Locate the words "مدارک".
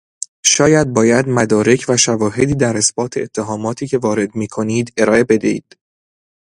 1.29-1.85